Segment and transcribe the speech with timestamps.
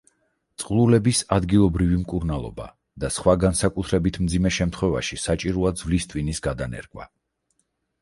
[0.61, 2.67] წყლულების ადგილობრივი მკურნალობა
[3.05, 7.13] და სხვა განსაკუთრებით მძიმე შემთხვევაში საჭიროა ძვლის ტვინის გადანერგვა.